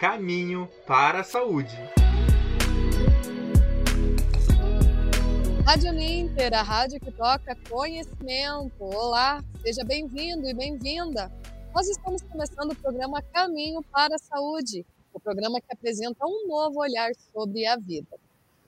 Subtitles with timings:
[0.00, 1.76] Caminho para a Saúde.
[5.66, 8.72] Rádio Ninter, a rádio que toca conhecimento.
[8.80, 11.30] Olá, seja bem-vindo e bem-vinda.
[11.74, 16.80] Nós estamos começando o programa Caminho para a Saúde, o programa que apresenta um novo
[16.80, 18.18] olhar sobre a vida.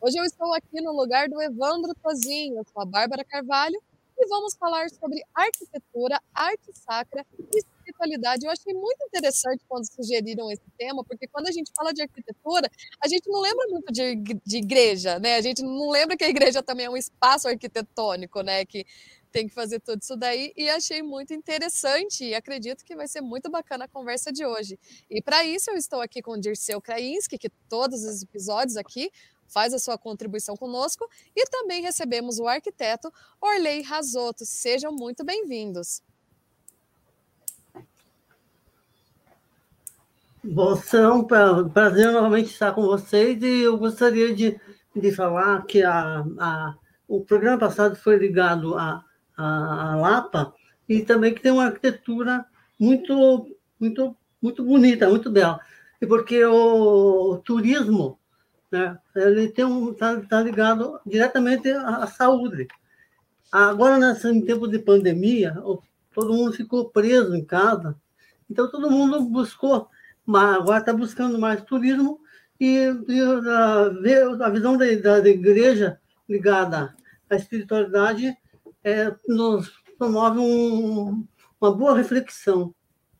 [0.03, 3.83] Hoje eu estou aqui no lugar do Evandro Tozinho, sou a Bárbara Carvalho
[4.19, 7.63] e vamos falar sobre arquitetura, arte sacra e
[8.03, 8.45] espiritualidade.
[8.45, 12.69] Eu achei muito interessante quando sugeriram esse tema, porque quando a gente fala de arquitetura,
[13.03, 15.37] a gente não lembra muito de, de igreja, né?
[15.37, 18.65] A gente não lembra que a igreja também é um espaço arquitetônico, né?
[18.65, 18.85] Que
[19.31, 23.23] tem que fazer tudo isso daí e achei muito interessante e acredito que vai ser
[23.23, 24.79] muito bacana a conversa de hoje.
[25.09, 29.11] E para isso eu estou aqui com o Dirceu Krainski, que todos os episódios aqui
[29.49, 33.11] faz a sua contribuição conosco e também recebemos o arquiteto
[33.41, 34.45] Orley Razotto.
[34.45, 36.03] Sejam muito bem-vindos.
[40.45, 44.61] Bom, será um prazer novamente estar com vocês e eu gostaria de,
[44.95, 46.75] de falar que a, a,
[47.07, 49.05] o programa passado foi ligado à
[49.37, 50.53] a, a, Lapa
[50.89, 52.45] e também que tem uma arquitetura
[52.79, 55.61] muito, muito, muito bonita, muito bela.
[56.01, 58.19] E porque o, o turismo
[58.73, 58.99] né?
[59.15, 62.67] Ele tem um tá, tá ligado diretamente à, à saúde.
[63.53, 65.55] Agora nesse tempo de pandemia,
[66.15, 67.95] todo mundo ficou preso em casa,
[68.51, 69.89] então todo mundo buscou,
[70.27, 72.21] mas agora está buscando mais turismo
[72.61, 72.77] e,
[73.09, 76.95] e a, a, visão da, da, da, igreja ligada
[77.29, 78.37] à espiritualidade
[78.85, 81.27] é, nos promove um,
[81.61, 82.75] uma boa reflexão.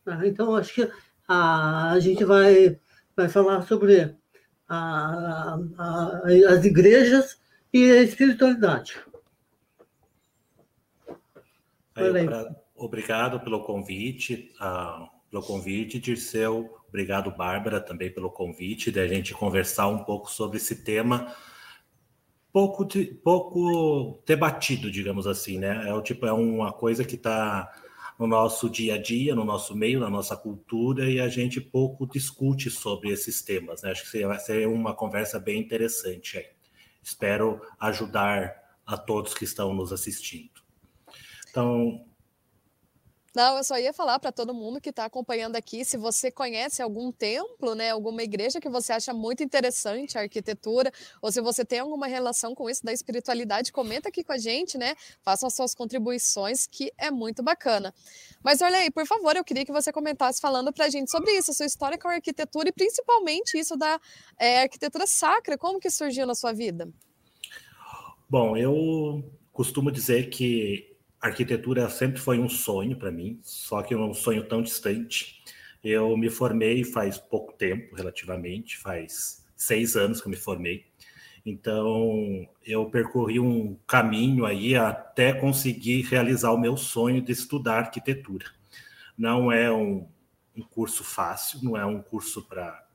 [0.05, 0.27] Né?
[0.27, 0.91] Então acho que
[1.27, 2.79] a, a gente vai
[3.15, 4.15] vai falar sobre
[4.67, 7.39] a, a, as igrejas
[7.71, 8.99] e a espiritualidade.
[11.95, 16.82] Aí, pra, obrigado pelo convite, uh, pelo convite, Dirceu.
[16.93, 21.35] Obrigado, Bárbara, também pelo convite de a gente conversar um pouco sobre esse tema
[22.51, 22.87] pouco,
[23.23, 25.89] pouco debatido, digamos assim, né?
[25.89, 27.67] É tipo é uma coisa que está
[28.19, 32.05] no nosso dia a dia, no nosso meio, na nossa cultura, e a gente pouco
[32.05, 33.81] discute sobre esses temas.
[33.81, 33.89] Né?
[33.89, 36.45] Acho que vai ser uma conversa bem interessante aí.
[37.01, 38.53] Espero ajudar
[38.85, 40.61] a todos que estão nos assistindo.
[41.49, 42.05] Então,
[43.35, 46.83] não, eu só ia falar para todo mundo que está acompanhando aqui, se você conhece
[46.83, 51.65] algum templo, né, alguma igreja que você acha muito interessante a arquitetura, ou se você
[51.65, 54.95] tem alguma relação com isso da espiritualidade, comenta aqui com a gente, né?
[55.23, 57.91] Faça as suas contribuições, que é muito bacana.
[58.43, 61.31] Mas olha aí, por favor, eu queria que você comentasse falando para a gente sobre
[61.31, 63.99] isso, a sua história com a arquitetura e principalmente isso da
[64.37, 66.87] é, arquitetura sacra, como que surgiu na sua vida?
[68.29, 70.92] Bom, eu costumo dizer que
[71.23, 75.41] arquitetura sempre foi um sonho para mim, só que um sonho tão distante.
[75.81, 80.85] Eu me formei faz pouco tempo, relativamente, faz seis anos que eu me formei.
[81.45, 88.45] Então, eu percorri um caminho aí até conseguir realizar o meu sonho de estudar arquitetura.
[89.17, 90.07] Não é um,
[90.55, 92.85] um curso fácil, não é um curso para,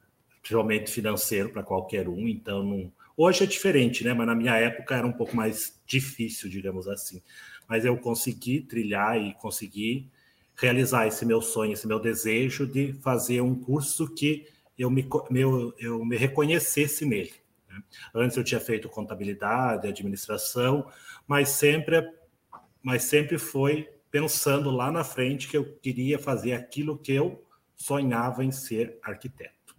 [0.41, 2.27] principalmente financeiro, para qualquer um.
[2.27, 2.93] Então, não...
[3.17, 4.13] hoje é diferente, né?
[4.15, 7.23] Mas na minha época era um pouco mais difícil, digamos assim
[7.69, 10.11] mas eu consegui trilhar e consegui
[10.57, 14.47] realizar esse meu sonho, esse meu desejo de fazer um curso que
[14.77, 17.33] eu me, meu, eu me reconhecesse nele.
[17.69, 17.83] Né?
[18.15, 20.87] Antes eu tinha feito contabilidade, administração,
[21.27, 22.03] mas sempre,
[22.83, 27.45] mas sempre foi pensando lá na frente que eu queria fazer aquilo que eu
[27.77, 29.77] sonhava em ser arquiteto.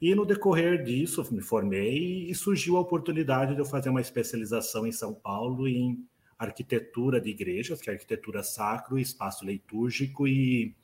[0.00, 4.84] E no decorrer disso, me formei e surgiu a oportunidade de eu fazer uma especialização
[4.84, 6.04] em São Paulo em
[6.44, 10.74] arquitetura de igrejas, que é arquitetura sacro, espaço litúrgico e,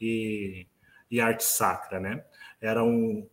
[0.00, 0.66] e,
[1.10, 2.24] e arte sacra, né?
[2.60, 3.26] Era, um,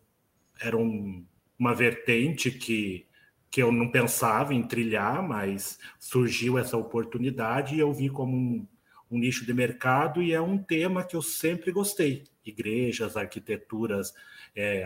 [0.59, 1.25] era um,
[1.57, 3.05] uma vertente que,
[3.49, 8.67] que eu não pensava em trilhar, mas surgiu essa oportunidade e eu vi como um,
[9.09, 12.23] um nicho de mercado e é um tema que eu sempre gostei.
[12.45, 14.13] Igrejas, arquiteturas,
[14.55, 14.85] é,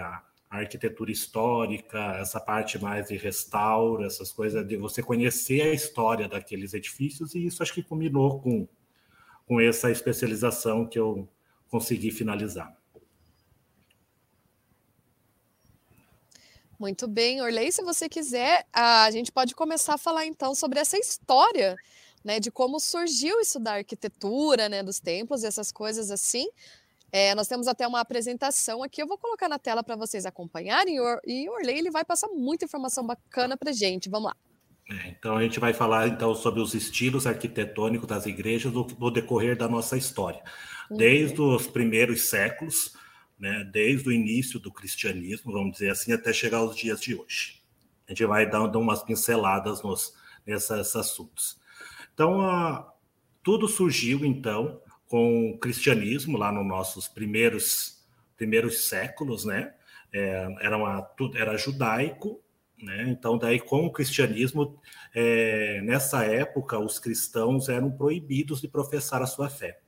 [0.50, 6.28] a arquitetura histórica, essa parte mais de restauro, essas coisas de você conhecer a história
[6.28, 8.68] daqueles edifícios, e isso acho que combinou com,
[9.46, 11.28] com essa especialização que eu
[11.70, 12.76] consegui finalizar.
[16.80, 20.96] Muito bem, Orley, se você quiser, a gente pode começar a falar então sobre essa
[20.98, 21.76] história,
[22.24, 26.48] né, de como surgiu isso da arquitetura, né, dos templos essas coisas assim,
[27.12, 30.98] é, nós temos até uma apresentação aqui, eu vou colocar na tela para vocês acompanharem,
[31.26, 34.10] e o Orley ele vai passar muita informação bacana para gente.
[34.10, 34.36] Vamos lá.
[34.90, 39.12] É, então a gente vai falar então sobre os estilos arquitetônicos das igrejas no, no
[39.12, 40.42] decorrer da nossa história.
[40.90, 40.98] Uhum.
[40.98, 42.94] Desde os primeiros séculos
[43.40, 47.62] né, desde o início do cristianismo, vamos dizer assim, até chegar aos dias de hoje.
[48.08, 50.14] A gente vai dar, dar umas pinceladas nos,
[50.46, 51.60] nesses assuntos.
[52.14, 52.92] Então, a,
[53.44, 58.06] tudo surgiu, então, com o cristianismo, lá nos nossos primeiros,
[58.36, 59.74] primeiros séculos, né?
[60.14, 62.42] É, era, uma, era judaico,
[62.82, 63.06] né?
[63.10, 64.80] Então, daí, com o cristianismo,
[65.14, 69.80] é, nessa época, os cristãos eram proibidos de professar a sua fé.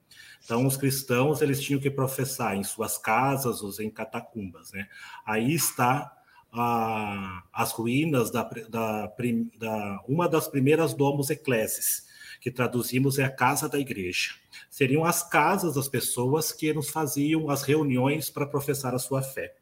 [0.44, 4.72] Então, os cristãos eles tinham que professar em suas casas ou em catacumbas.
[4.72, 4.88] Né?
[5.26, 6.12] Aí está
[6.52, 9.14] a, as ruínas da, da,
[9.58, 12.08] da, uma das primeiras domos eclésis,
[12.40, 14.34] que traduzimos é a casa da igreja.
[14.70, 19.56] Seriam as casas das pessoas que nos faziam as reuniões para professar a sua fé.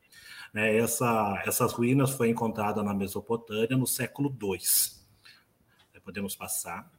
[0.54, 0.78] Né?
[0.78, 4.60] Essa, essas ruínas foram encontradas na Mesopotâmia no século II.
[6.04, 6.90] Podemos passar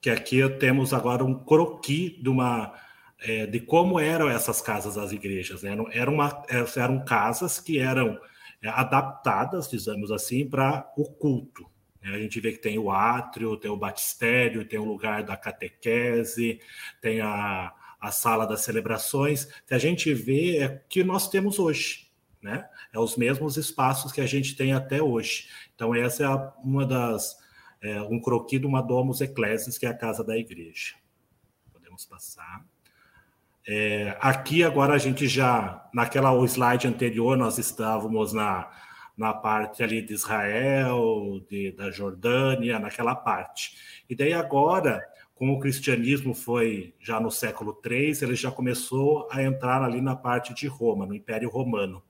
[0.00, 2.72] que aqui temos agora um croqui de uma
[3.20, 5.62] é, de como eram essas casas das igrejas.
[5.62, 5.76] Né?
[5.92, 6.42] Eram, uma,
[6.76, 8.18] eram casas que eram
[8.62, 11.69] é, adaptadas, dizemos assim, para o culto.
[12.02, 12.14] Né?
[12.14, 16.60] A gente vê que tem o átrio, tem o batistério, tem o lugar da catequese,
[17.00, 19.46] tem a, a sala das celebrações.
[19.66, 22.10] Que a gente vê é que nós temos hoje.
[22.42, 22.66] Né?
[22.92, 25.48] É os mesmos espaços que a gente tem até hoje.
[25.74, 26.28] Então, essa é
[26.64, 27.38] uma das
[27.82, 30.94] é, um croquis de uma Domus Ecclesias, que é a casa da igreja.
[31.72, 32.64] Podemos passar.
[33.66, 38.70] É, aqui agora a gente já, naquela slide anterior, nós estávamos na,
[39.20, 44.02] na parte ali de Israel, de, da Jordânia, naquela parte.
[44.08, 45.00] E daí agora,
[45.34, 50.16] com o cristianismo foi já no século III, ele já começou a entrar ali na
[50.16, 52.02] parte de Roma, no Império Romano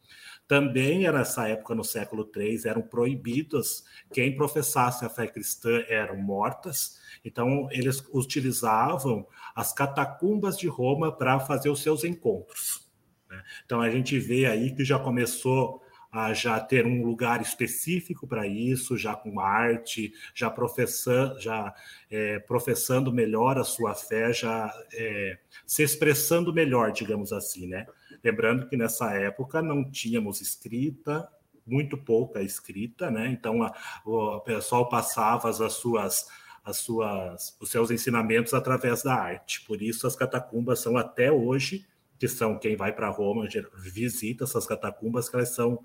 [0.51, 7.01] também nessa época, no século III, eram proibidas, quem professasse a fé cristã eram mortas,
[7.25, 9.25] então eles utilizavam
[9.55, 12.85] as catacumbas de Roma para fazer os seus encontros.
[13.29, 13.41] Né?
[13.65, 15.81] Então a gente vê aí que já começou
[16.11, 21.73] a já ter um lugar específico para isso, já com arte, já professando, já
[22.11, 27.87] é, professando melhor a sua fé, já é, se expressando melhor, digamos assim, né?
[28.25, 31.29] Lembrando que nessa época não tínhamos escrita,
[31.65, 33.29] muito pouca escrita, né?
[33.29, 33.73] Então a,
[34.05, 36.27] o pessoal passava as suas
[36.63, 39.63] as suas os seus ensinamentos através da arte.
[39.63, 41.87] Por isso as catacumbas são até hoje,
[42.21, 45.83] que são quem vai para Roma visita essas catacumbas, que elas são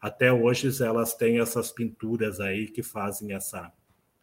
[0.00, 3.72] até hoje elas têm essas pinturas aí que fazem essa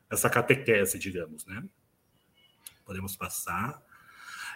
[0.09, 1.63] essa catequese, digamos, né?
[2.85, 3.81] Podemos passar.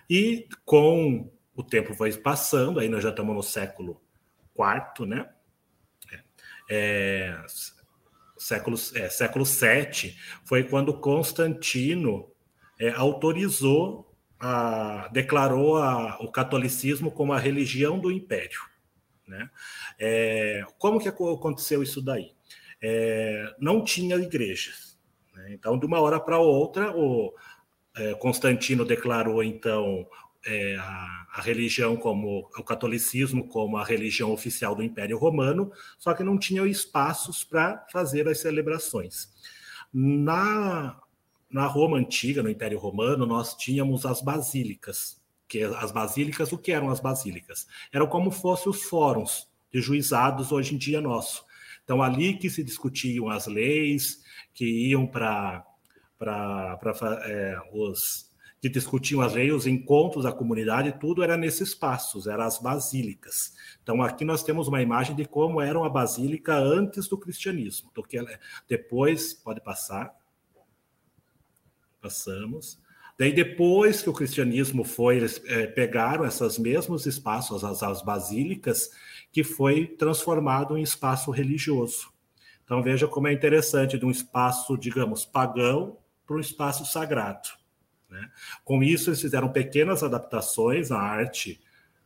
[0.09, 4.00] E com o tempo foi passando, aí nós já estamos no século
[4.53, 5.33] IV, né?
[6.12, 6.24] É,
[6.69, 7.45] é,
[8.38, 12.30] século, é, século VII foi quando Constantino
[12.77, 14.06] é, autorizou,
[14.39, 18.60] a, declarou a, o catolicismo como a religião do império.
[19.28, 19.50] Né?
[20.00, 22.31] É, como que aconteceu isso daí?
[22.81, 24.98] É, não tinha igrejas.
[25.36, 25.54] Né?
[25.54, 27.34] Então, de uma hora para outra, o
[27.95, 30.07] é, Constantino declarou então
[30.45, 36.13] é, a, a, religião como o catolicismo como a religião oficial do Império Romano, só
[36.13, 39.30] que não tinha espaços para fazer as celebrações.
[39.92, 41.01] Na,
[41.50, 46.72] na Roma antiga, no Império Romano, nós tínhamos as basílicas, que as basílicas, o que
[46.72, 47.68] eram as basílicas?
[47.92, 51.46] Eram como fossem os fóruns de juizados hoje em dia nosso.
[51.84, 54.24] Então ali que se discutiam as leis,
[54.54, 55.66] que iam para
[57.25, 58.27] é, os
[58.60, 63.54] que discutiam as leis, os encontros da comunidade, tudo era nesses espaços, eram as basílicas.
[63.84, 67.92] Então, aqui nós temos uma imagem de como era uma basílica antes do cristianismo.
[67.94, 68.18] Porque
[68.68, 70.13] depois, pode passar.
[72.01, 72.80] Passamos.
[73.18, 78.92] Daí, depois que o cristianismo foi, eles é, pegaram esses mesmos espaços, as, as basílicas,
[79.32, 82.10] que foi transformado em espaço religioso.
[82.63, 87.50] Então, veja como é interessante de um espaço, digamos, pagão para um espaço sagrado.
[88.10, 88.30] Né?
[88.63, 91.60] Com isso, eles fizeram pequenas adaptações na arte,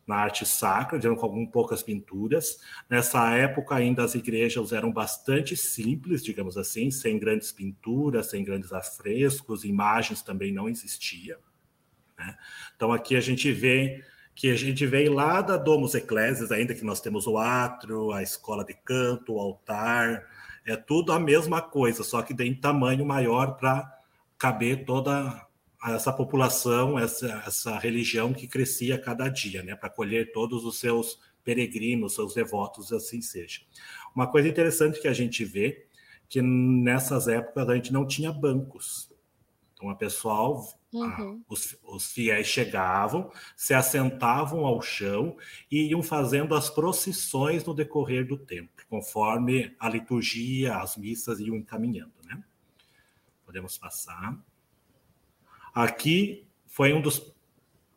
[0.05, 2.59] na arte sacra, com algumas poucas pinturas.
[2.89, 8.73] Nessa época, ainda as igrejas eram bastante simples, digamos assim, sem grandes pinturas, sem grandes
[8.73, 11.39] afrescos, imagens também não existiam.
[12.17, 12.35] Né?
[12.75, 14.03] Então, aqui a gente vê
[14.33, 18.23] que a gente veio lá da Domus Ecclesias, ainda que nós temos o átrio, a
[18.23, 20.25] escola de canto, o altar,
[20.65, 23.91] é tudo a mesma coisa, só que tem tamanho maior para
[24.37, 25.45] caber toda
[25.83, 30.79] essa população, essa, essa religião que crescia a cada dia, né, para acolher todos os
[30.79, 33.61] seus peregrinos, seus devotos, assim seja.
[34.15, 35.87] Uma coisa interessante que a gente vê
[36.29, 39.11] que nessas épocas a gente não tinha bancos.
[39.73, 41.41] Então, o pessoal Uhum.
[41.47, 45.37] Os, os, fiéis chegavam, se assentavam ao chão
[45.71, 51.55] e iam fazendo as procissões no decorrer do tempo, conforme a liturgia, as missas iam
[51.55, 52.11] encaminhando.
[52.25, 52.43] Né?
[53.45, 54.37] Podemos passar.
[55.73, 57.31] Aqui foi um dos.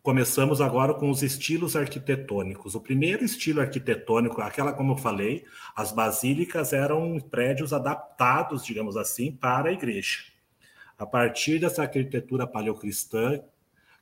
[0.03, 2.75] Começamos agora com os estilos arquitetônicos.
[2.75, 9.33] O primeiro estilo arquitetônico, aquela como eu falei, as basílicas eram prédios adaptados, digamos assim,
[9.33, 10.25] para a igreja.
[10.99, 13.41] A partir dessa arquitetura paleocristã,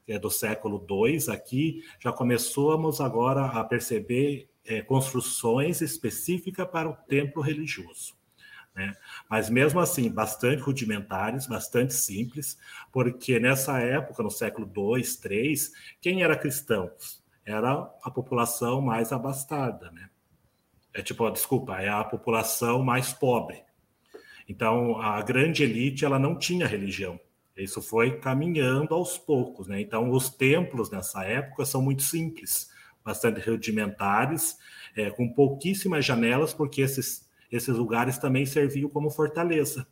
[0.04, 6.90] que é do século II, aqui já começamos agora a perceber é, construções específicas para
[6.90, 8.14] o templo religioso.
[8.74, 8.94] Né?
[9.28, 12.58] Mas mesmo assim, bastante rudimentares, bastante simples,
[12.90, 15.54] porque nessa época, no século II, III,
[16.00, 16.90] quem era cristão?
[17.44, 20.08] Era a população mais abastada, né?
[20.94, 23.62] É tipo, desculpa, é a população mais pobre.
[24.48, 27.18] Então, a grande elite ela não tinha religião.
[27.56, 29.80] Isso foi caminhando aos poucos, né?
[29.80, 32.70] Então, os templos nessa época são muito simples,
[33.04, 34.58] bastante rudimentares,
[34.96, 39.86] é, com pouquíssimas janelas, porque esses, esses lugares também serviam como fortaleza.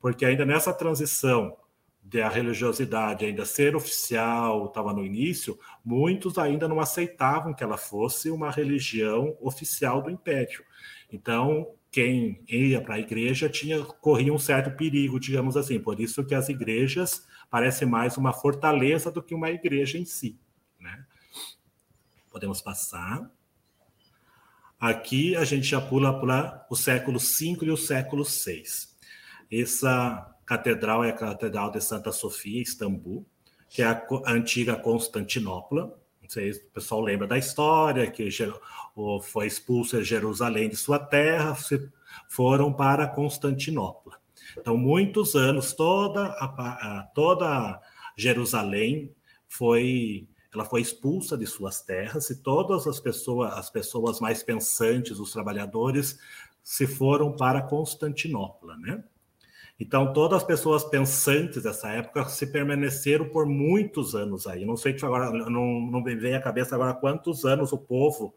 [0.00, 1.56] Porque ainda nessa transição
[2.02, 8.30] da religiosidade ainda ser oficial, estava no início, muitos ainda não aceitavam que ela fosse
[8.30, 10.64] uma religião oficial do império.
[11.12, 15.78] Então, quem ia para a igreja tinha corria um certo perigo, digamos assim.
[15.78, 20.38] Por isso que as igrejas parecem mais uma fortaleza do que uma igreja em si.
[20.78, 21.04] Né?
[22.30, 23.30] Podemos passar.
[24.78, 28.62] Aqui a gente já pula para o século V e o século VI.
[29.50, 33.26] Essa catedral é a Catedral de Santa Sofia, Istambul,
[33.68, 35.98] que é a antiga Constantinopla.
[36.28, 38.28] Se o pessoal lembra da história, que
[39.22, 41.56] foi expulso de Jerusalém de sua terra,
[42.28, 44.16] foram para Constantinopla.
[44.56, 47.80] Então, muitos anos, toda, a, toda
[48.16, 49.12] Jerusalém
[49.48, 55.18] foi ela foi expulsa de suas terras e todas as pessoas, as pessoas mais pensantes,
[55.18, 56.18] os trabalhadores,
[56.62, 59.04] se foram para Constantinopla, né?
[59.80, 64.64] Então, todas as pessoas pensantes dessa época se permaneceram por muitos anos aí.
[64.64, 68.34] Não sei se agora, não, não me vem à cabeça agora quantos anos o povo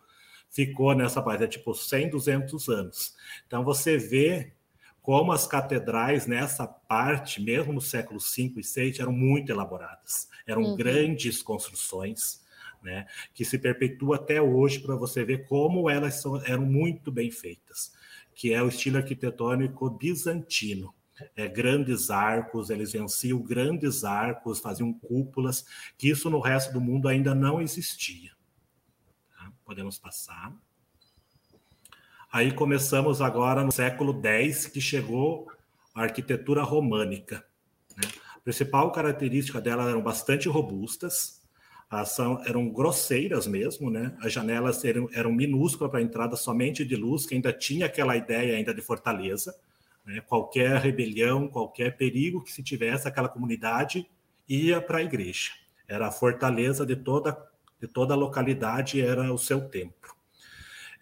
[0.51, 3.15] ficou nessa base, é tipo 100, 200 anos.
[3.47, 4.53] Então você vê
[5.01, 10.61] como as catedrais nessa parte, mesmo no século V e VI, eram muito elaboradas, eram
[10.61, 10.75] uhum.
[10.75, 12.41] grandes construções,
[12.83, 17.31] né, que se perpetua até hoje para você ver como elas são, eram muito bem
[17.31, 17.93] feitas,
[18.33, 20.93] que é o estilo arquitetônico bizantino.
[21.35, 25.63] É, grandes arcos, eles venciam grandes arcos, faziam cúpulas,
[25.95, 28.31] que isso no resto do mundo ainda não existia.
[29.63, 30.51] Podemos passar.
[32.31, 35.51] Aí começamos agora no século X, que chegou
[35.93, 37.43] a arquitetura românica.
[37.97, 38.09] Né?
[38.33, 41.41] A principal característica dela eram bastante robustas,
[42.05, 44.15] são, eram grosseiras mesmo, né?
[44.21, 48.55] As janelas eram, eram minúsculas para entrada somente de luz, que ainda tinha aquela ideia
[48.55, 49.53] ainda de fortaleza.
[50.05, 50.21] Né?
[50.21, 54.09] Qualquer rebelião, qualquer perigo que se tivesse, aquela comunidade
[54.47, 55.51] ia para a igreja.
[55.85, 57.37] Era a fortaleza de toda
[57.81, 60.20] de toda a localidade era o seu templo.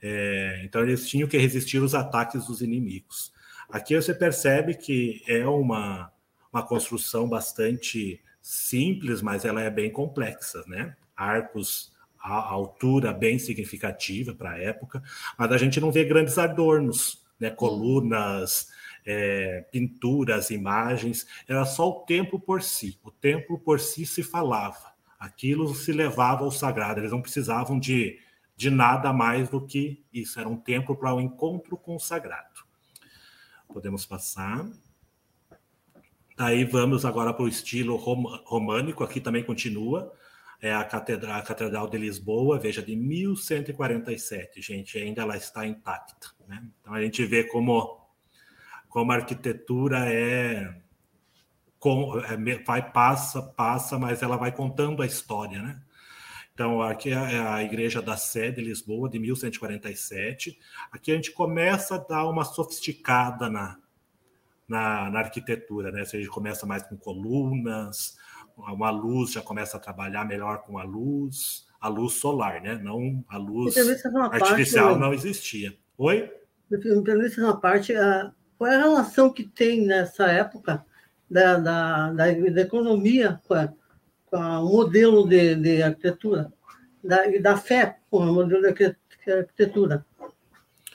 [0.01, 3.33] É, então eles tinham que resistir aos ataques dos inimigos.
[3.69, 6.11] Aqui você percebe que é uma,
[6.51, 10.95] uma construção bastante simples, mas ela é bem complexa, né?
[11.15, 11.91] Arcos
[12.21, 15.01] a altura bem significativa para a época,
[15.37, 17.49] mas a gente não vê grandes adornos, né?
[17.49, 18.67] Colunas,
[19.05, 22.99] é, pinturas, imagens, era só o templo por si.
[23.03, 24.89] O templo por si se falava
[25.19, 28.17] aquilo se levava ao sagrado, eles não precisavam de,
[28.59, 31.99] de nada mais do que isso, era um templo para o um encontro com o
[31.99, 32.65] sagrado.
[33.73, 34.69] Podemos passar.
[36.35, 40.13] Daí vamos agora para o estilo românico, aqui também continua,
[40.61, 46.27] é a Catedral, a Catedral de Lisboa, veja, de 1147, gente, ainda ela está intacta.
[46.45, 46.61] Né?
[46.81, 48.05] Então a gente vê como,
[48.89, 50.81] como a arquitetura é
[51.79, 52.35] com, é,
[52.65, 55.81] vai passa, passa, mas ela vai contando a história, né?
[56.59, 60.59] Então, aqui é a Igreja da Sé de Lisboa, de 1147.
[60.91, 63.77] Aqui a gente começa a dar uma sofisticada na,
[64.67, 66.01] na, na arquitetura, né?
[66.01, 68.17] A gente começa mais com colunas,
[68.57, 72.77] uma luz já começa a trabalhar melhor com a luz, a luz solar, né?
[72.83, 75.77] Não a luz artificial parte, não existia.
[75.97, 76.29] Oi?
[76.69, 77.93] Me permite uma parte,
[78.57, 80.85] qual é a relação que tem nessa época
[81.31, 83.73] da, da, da, da economia com, a,
[84.29, 86.51] com o modelo de, de arquitetura,
[87.03, 88.95] da, da fé com o modelo de
[89.31, 90.05] arquitetura.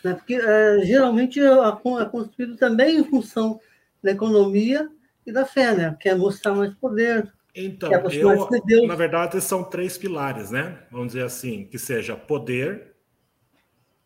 [0.02, 0.14] Né?
[0.14, 3.60] Porque é, geralmente é, é construído também em função
[4.02, 4.88] da economia
[5.26, 5.96] e da fé, né?
[5.98, 10.78] que é mostrar mais poder, Então, eu, na verdade, são três pilares, né?
[10.90, 12.93] Vamos dizer assim, que seja poder,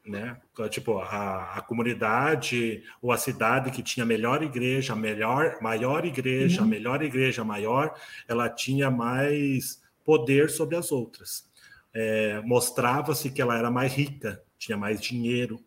[0.08, 0.40] né?
[0.70, 6.04] Tipo, a, a comunidade ou a cidade que tinha a melhor igreja, a melhor, maior
[6.04, 6.68] igreja, uhum.
[6.68, 7.94] melhor igreja maior,
[8.26, 11.46] ela tinha mais poder sobre as outras.
[11.92, 15.60] É, Mostrava-se que ela era mais rica, tinha mais dinheiro.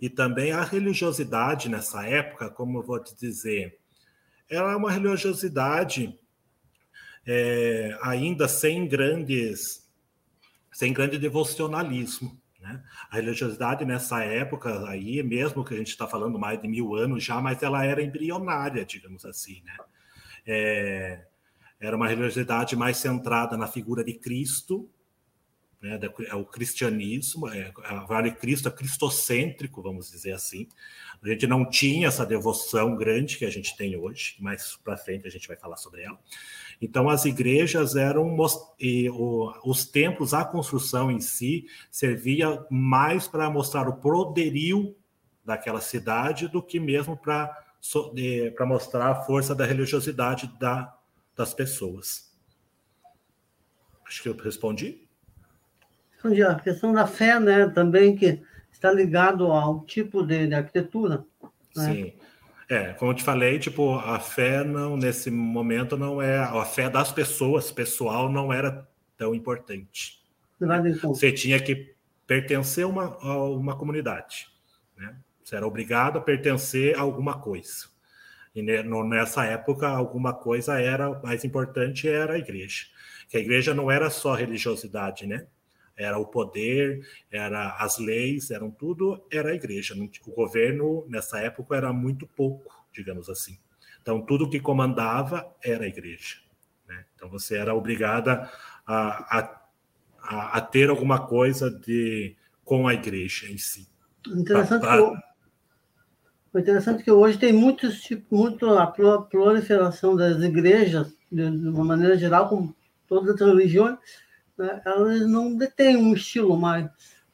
[0.00, 3.78] E também a religiosidade nessa época, como eu vou te dizer,
[4.48, 6.18] ela é uma religiosidade
[7.26, 9.86] é, ainda sem grandes,
[10.72, 12.40] sem grande devocionalismo.
[12.66, 12.82] Né?
[13.08, 17.22] A religiosidade nessa época aí, mesmo que a gente está falando mais de mil anos
[17.22, 19.62] já, mas ela era embrionária, digamos assim.
[19.64, 19.76] Né?
[20.44, 21.24] É,
[21.78, 24.90] era uma religiosidade mais centrada na figura de Cristo,
[25.80, 27.70] né, é o cristianismo, é,
[28.08, 30.66] vale Cristo é cristocêntrico, vamos dizer assim.
[31.22, 35.28] A gente não tinha essa devoção grande que a gente tem hoje, mais para frente
[35.28, 36.18] a gente vai falar sobre ela.
[36.80, 38.36] Então, as igrejas eram,
[38.78, 44.94] e o, os templos, a construção em si, servia mais para mostrar o poderio
[45.44, 47.62] daquela cidade do que mesmo para
[48.56, 50.92] para mostrar a força da religiosidade da,
[51.36, 52.32] das pessoas.
[54.04, 55.06] Acho que eu respondi
[56.42, 58.42] a questão da fé, né, também que
[58.72, 61.24] está ligado ao tipo de, de arquitetura.
[61.74, 61.92] Né?
[61.92, 62.12] Sim.
[62.68, 66.90] É, como eu te falei, tipo, a fé não nesse momento não é a fé
[66.90, 70.20] das pessoas, pessoal não era tão importante.
[71.14, 71.94] Você tinha que
[72.26, 74.48] pertencer a uma, a uma comunidade,
[74.96, 75.16] né?
[75.44, 77.86] Você era obrigado a pertencer a alguma coisa.
[78.52, 82.86] E nessa época, alguma coisa era mais importante era a igreja.
[83.28, 85.46] Que a igreja não era só religiosidade, né?
[85.96, 89.94] Era o poder, era as leis, eram tudo, era a igreja.
[89.94, 93.58] O governo, nessa época, era muito pouco, digamos assim.
[94.02, 96.36] Então, tudo que comandava era a igreja.
[96.86, 97.04] Né?
[97.14, 98.50] Então, você era obrigada
[98.86, 99.38] a,
[100.20, 103.88] a, a, ter alguma coisa de, com a igreja em si.
[104.28, 105.22] Interessante, pra, pra...
[106.52, 112.16] Que, interessante que hoje tem muitos muito a proliferação das igrejas, de, de uma maneira
[112.16, 112.72] geral, com
[113.08, 113.98] todas as religiões,
[114.56, 116.88] né, elas não detêm um estilo mais,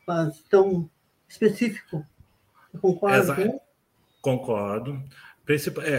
[0.06, 0.88] mais tão
[1.28, 2.04] específico.
[2.80, 3.34] Concordo?
[3.34, 3.60] Né?
[4.20, 5.02] Concordo.
[5.84, 5.96] É,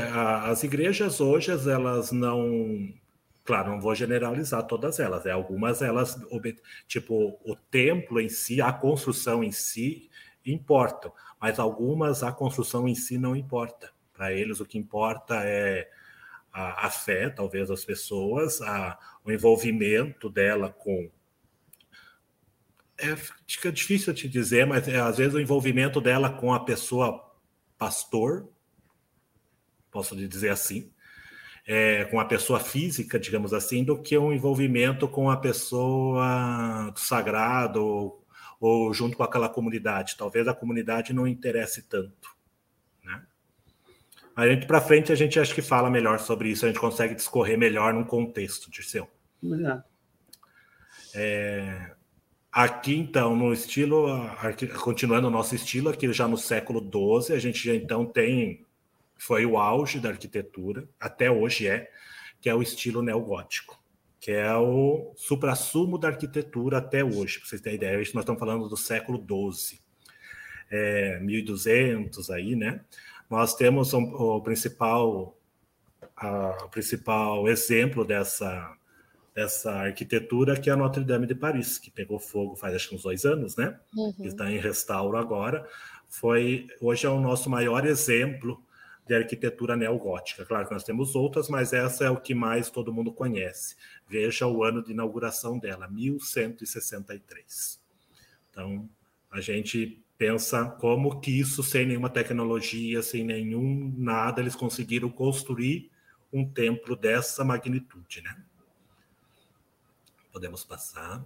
[0.49, 2.93] as igrejas hoje, elas não.
[3.43, 5.25] Claro, não vou generalizar todas elas.
[5.25, 6.17] É, algumas elas,
[6.87, 10.09] tipo, o templo em si, a construção em si,
[10.45, 13.91] importam, mas algumas a construção em si não importa.
[14.13, 15.89] Para eles, o que importa é
[16.53, 21.09] a, a fé, talvez, das pessoas, a, o envolvimento dela com.
[22.97, 23.15] É,
[23.47, 27.31] fica difícil te dizer, mas é, às vezes o envolvimento dela com a pessoa
[27.77, 28.47] pastor,
[29.91, 30.91] posso dizer assim,
[31.65, 36.99] é, com a pessoa física, digamos assim, do que um envolvimento com a pessoa do
[36.99, 38.25] sagrado ou,
[38.59, 40.15] ou junto com aquela comunidade.
[40.17, 42.32] Talvez a comunidade não interesse tanto.
[44.35, 47.13] A gente para frente a gente acho que fala melhor sobre isso, a gente consegue
[47.13, 49.07] discorrer melhor num contexto, Dirceu.
[49.41, 49.83] Obrigado.
[51.13, 51.91] É,
[52.51, 54.07] aqui então no estilo,
[54.81, 58.65] continuando o nosso estilo aqui já no século XII, a gente já então tem
[59.15, 61.89] foi o auge da arquitetura, até hoje é,
[62.41, 63.81] que é o estilo neogótico,
[64.19, 67.39] que é o suprassumo da arquitetura até hoje.
[67.39, 69.79] Para vocês terem ideia, nós estamos falando do século XII,
[70.69, 72.81] é, 1200 aí, né?
[73.33, 75.35] Nós temos um, o principal
[76.15, 78.77] a, o principal exemplo dessa
[79.33, 82.95] dessa arquitetura que é a Notre Dame de Paris, que pegou fogo faz acho que
[82.95, 83.79] uns dois anos, né?
[83.95, 84.13] Uhum.
[84.19, 85.67] Está em restauro agora.
[86.07, 88.63] Foi hoje é o nosso maior exemplo
[89.07, 90.45] de arquitetura neogótica.
[90.45, 93.75] Claro que nós temos outras, mas essa é o que mais todo mundo conhece.
[94.07, 97.81] Veja o ano de inauguração dela, 1163.
[98.51, 98.87] Então,
[99.31, 105.91] a gente pensa como que isso, sem nenhuma tecnologia, sem nenhum nada, eles conseguiram construir
[106.31, 108.35] um templo dessa magnitude, né?
[110.31, 111.23] Podemos passar.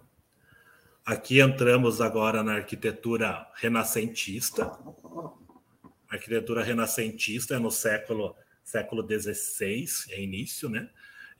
[1.04, 4.64] Aqui entramos agora na arquitetura renascentista.
[4.64, 10.90] A arquitetura renascentista é no século século XVI, é início, né?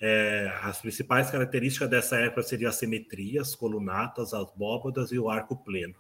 [0.01, 5.57] É, as principais características dessa época seriam as simetrias, colunatas, as abóbadas e o arco
[5.57, 5.97] pleno.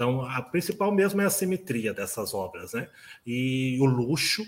[0.00, 2.88] Então, a principal mesmo é a simetria dessas obras, né?
[3.26, 4.42] E o luxo.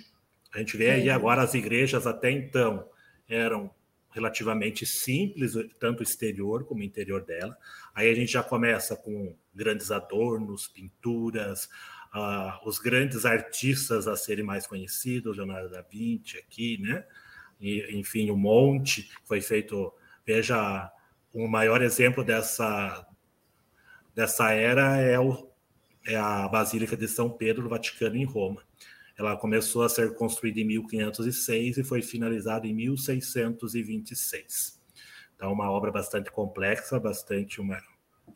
[0.51, 2.89] A gente vê aí agora as igrejas até então
[3.29, 3.71] eram
[4.13, 7.55] relativamente simples, tanto o exterior como o interior dela.
[7.95, 11.67] Aí a gente já começa com grandes adornos, pinturas,
[12.15, 17.05] uh, os grandes artistas a serem mais conhecidos, Leonardo da Vinci aqui, né?
[17.61, 19.93] e, enfim, o monte foi feito.
[20.25, 20.91] Veja,
[21.31, 23.07] o maior exemplo dessa,
[24.15, 25.51] dessa era é, o,
[26.07, 28.63] é a Basílica de São Pedro, do Vaticano, em Roma.
[29.19, 34.81] Ela começou a ser construída em 1506 e foi finalizada em 1626.
[35.37, 37.79] Então, uma obra bastante complexa, bastante uma,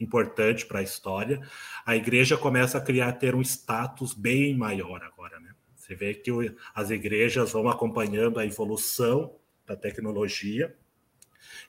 [0.01, 1.41] importante para a história.
[1.85, 5.55] A igreja começa a criar ter um status bem maior agora, né?
[5.75, 6.31] Você vê que
[6.75, 10.75] as igrejas vão acompanhando a evolução da tecnologia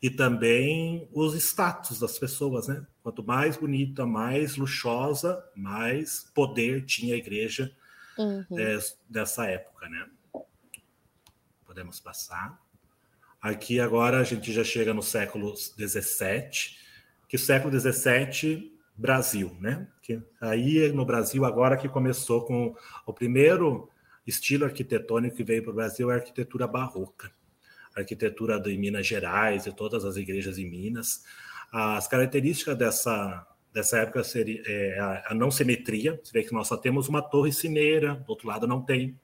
[0.01, 2.85] e também os status das pessoas, né?
[3.03, 7.73] Quanto mais bonita, mais luxuosa, mais poder tinha a igreja
[8.17, 8.45] uhum.
[8.57, 10.07] é, dessa época, né?
[11.65, 12.61] Podemos passar.
[13.41, 16.75] Aqui agora a gente já chega no século XVII,
[17.27, 19.87] que o século XVII Brasil, né?
[20.01, 23.89] Que aí no Brasil agora que começou com o primeiro
[24.25, 27.31] estilo arquitetônico que veio para o Brasil é a arquitetura barroca,
[28.01, 31.23] arquitetura de Minas Gerais e todas as igrejas em Minas.
[31.71, 33.45] As características dessa
[33.77, 36.19] dessa época seria é, a, não simetria.
[36.23, 39.15] Você vê que nós só temos uma torre cineira, do outro lado não tem.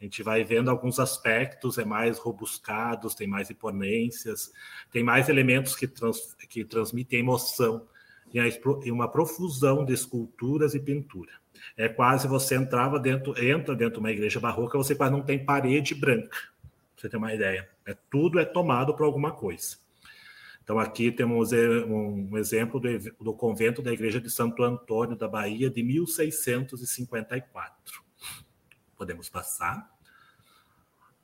[0.00, 4.52] A gente vai vendo alguns aspectos, é mais robuscados, tem mais imponências,
[4.90, 7.86] tem mais elementos que, trans, que transmitem emoção
[8.32, 11.32] e uma profusão de esculturas e pintura.
[11.76, 15.44] É quase você entrava dentro, entra dentro de uma igreja barroca, você quase não tem
[15.44, 16.36] parede branca.
[16.94, 17.68] Pra você ter uma ideia.
[17.88, 19.78] É, tudo é tomado por alguma coisa.
[20.62, 22.86] Então, aqui temos eh, um exemplo do,
[23.18, 28.04] do convento da Igreja de Santo Antônio da Bahia, de 1654.
[28.94, 29.90] Podemos passar.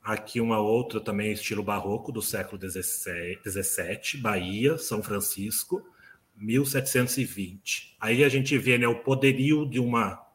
[0.01, 5.87] Aqui uma outra também estilo barroco do século XVII, Bahia, São Francisco,
[6.35, 7.95] 1720.
[7.99, 10.25] Aí a gente vê né, o poderio de uma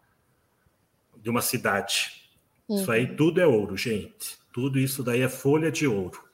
[1.17, 2.31] de uma cidade.
[2.69, 2.81] Uhum.
[2.81, 4.40] Isso aí tudo é ouro, gente.
[4.53, 6.31] Tudo isso daí é folha de ouro.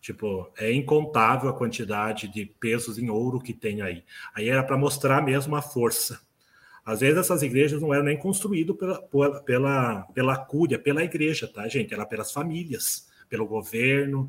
[0.00, 4.02] Tipo, é incontável a quantidade de pesos em ouro que tem aí.
[4.34, 6.20] Aí era para mostrar mesmo a força.
[6.84, 11.68] Às vezes essas igrejas não eram nem construídas pela, pela, pela cúria, pela igreja, tá,
[11.68, 11.94] gente?
[11.94, 14.28] Era pelas famílias, pelo governo.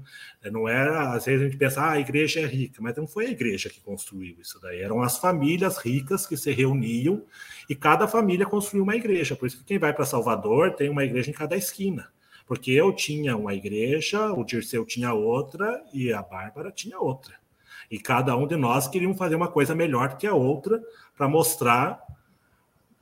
[0.52, 3.26] Não era, às vezes a gente pensa, ah, a igreja é rica, mas não foi
[3.26, 4.80] a igreja que construiu isso daí.
[4.80, 7.26] Eram as famílias ricas que se reuniam
[7.68, 9.36] e cada família construiu uma igreja.
[9.36, 12.14] Por isso que quem vai para Salvador tem uma igreja em cada esquina.
[12.46, 17.36] Porque eu tinha uma igreja, o Dirceu tinha outra e a Bárbara tinha outra.
[17.90, 20.82] E cada um de nós queríamos fazer uma coisa melhor que a outra
[21.16, 22.04] para mostrar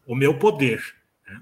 [0.05, 0.83] o meu poder.
[1.27, 1.41] Né?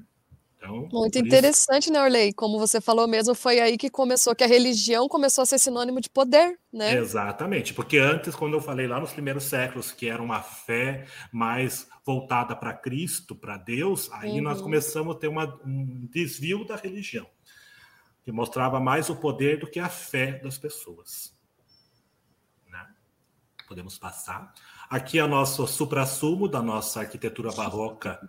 [0.56, 1.94] Então, Muito interessante, isso...
[1.94, 2.34] né, Orley?
[2.34, 6.00] Como você falou mesmo, foi aí que começou, que a religião começou a ser sinônimo
[6.00, 6.96] de poder, né?
[6.96, 11.88] Exatamente, porque antes, quando eu falei lá nos primeiros séculos que era uma fé mais
[12.06, 14.42] voltada para Cristo, para Deus, aí uhum.
[14.42, 17.28] nós começamos a ter uma, um desvio da religião
[18.30, 21.36] que mostrava mais o poder do que a fé das pessoas.
[22.68, 22.88] Né?
[23.68, 24.54] Podemos passar.
[24.88, 28.22] Aqui é o nosso supra-sumo da nossa arquitetura barroca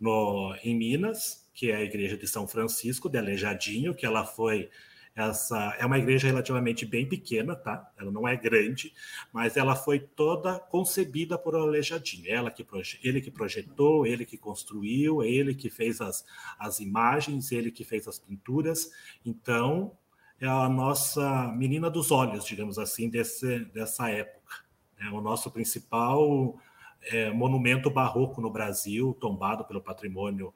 [0.00, 4.70] no, em Minas, que é a igreja de São Francisco de Aleijadinho, que ela foi
[5.16, 7.88] essa é uma igreja relativamente bem pequena, tá?
[7.96, 8.92] Ela não é grande,
[9.32, 12.24] mas ela foi toda concebida por Aleijadinho.
[12.28, 12.66] Ela que
[13.00, 16.24] ele que projetou, ele que construiu, ele que fez as,
[16.58, 18.90] as imagens, ele que fez as pinturas.
[19.24, 19.96] Então,
[20.40, 24.64] é a nossa menina dos olhos, digamos assim, desse, dessa época.
[24.98, 26.58] É o nosso principal
[27.02, 30.52] é, monumento barroco no Brasil, tombado pelo patrimônio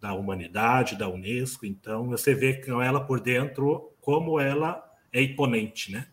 [0.00, 1.66] da humanidade, da Unesco.
[1.66, 6.08] Então, você vê que ela por dentro como ela é imponente, né?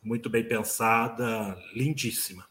[0.00, 2.46] Muito bem pensada, lindíssima.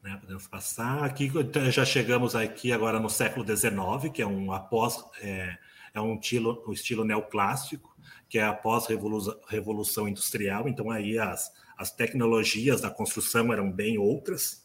[0.00, 0.16] Né?
[0.20, 1.24] Podemos passar aqui.
[1.24, 5.58] Então, já chegamos aqui agora no século XIX, que é um após é,
[5.92, 7.96] é um estilo, um estilo neoclássico,
[8.28, 10.68] que é após revolução, revolução industrial.
[10.68, 14.64] Então aí as, as tecnologias da construção eram bem outras.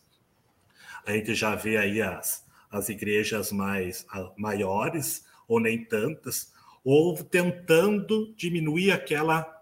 [1.04, 4.06] A gente já vê aí as, as igrejas mais
[4.38, 6.52] maiores ou nem tantas,
[6.84, 9.62] ou tentando diminuir aquela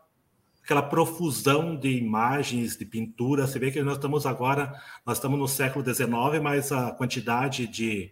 [0.69, 3.47] aquela profusão de imagens, de pintura.
[3.47, 6.07] Você vê que nós estamos agora, nós estamos no século XIX,
[6.43, 8.11] mas a quantidade de,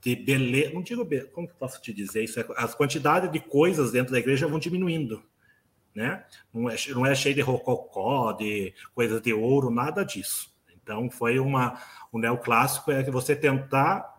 [0.00, 2.38] de beleza, não digo, como que posso te dizer isso?
[2.56, 5.20] As quantidades de coisas dentro da igreja vão diminuindo,
[5.92, 6.24] né?
[6.52, 10.54] Não é, não é cheio de rococó, de coisas de ouro, nada disso.
[10.80, 11.76] Então foi uma,
[12.12, 14.14] o neoclássico é que você tentar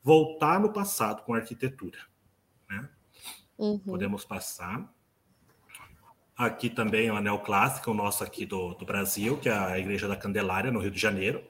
[0.00, 1.98] voltar no passado com a arquitetura,
[2.68, 2.88] né?
[3.60, 3.78] Uhum.
[3.78, 4.90] Podemos passar.
[6.34, 10.08] Aqui também o anel clássico, o nosso aqui do, do Brasil, que é a Igreja
[10.08, 11.44] da Candelária, no Rio de Janeiro.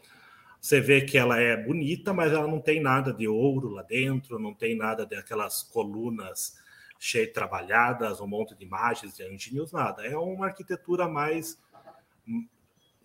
[0.60, 4.40] Você vê que ela é bonita, mas ela não tem nada de ouro lá dentro,
[4.40, 6.58] não tem nada daquelas colunas
[6.98, 10.04] cheia trabalhadas, um monte de imagens de engenheiros, nada.
[10.04, 11.56] É uma arquitetura mais,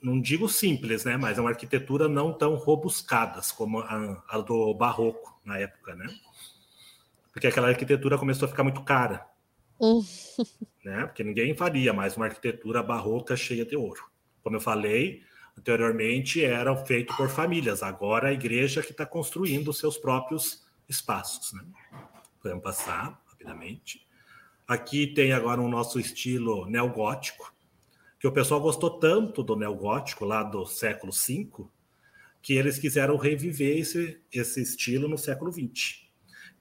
[0.01, 1.15] não digo simples, né?
[1.15, 6.07] Mas é uma arquitetura não tão robuscadas como a, a do barroco na época, né?
[7.35, 9.27] Porque aquela arquitetura começou a ficar muito cara.
[9.77, 10.01] Hum.
[10.85, 11.05] Né?
[11.05, 14.05] Porque ninguém faria mais uma arquitetura barroca cheia de ouro.
[14.41, 15.21] Como eu falei
[15.59, 17.83] anteriormente, era feito por famílias.
[17.83, 21.51] Agora a igreja que está construindo os seus próprios espaços.
[21.51, 21.65] Né?
[22.41, 24.07] Podemos passar rapidamente.
[24.65, 27.53] Aqui tem agora o um nosso estilo neogótico,
[28.17, 31.67] que o pessoal gostou tanto do neogótico lá do século V,
[32.41, 36.04] que eles quiseram reviver esse, esse estilo no século XX.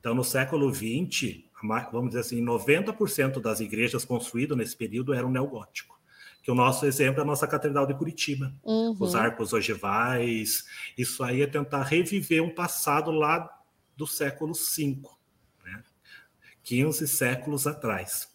[0.05, 1.45] Então, no século XX,
[1.91, 5.99] vamos dizer assim, 90% das igrejas construídas nesse período eram neogótico.
[6.43, 8.55] Que o nosso exemplo é a nossa Catedral de Curitiba.
[8.63, 8.95] Uhum.
[9.01, 10.67] Os arcos ogivais,
[10.99, 13.49] isso aí é tentar reviver um passado lá
[13.97, 15.01] do século V,
[15.65, 15.83] né?
[16.65, 18.29] 15 séculos atrás.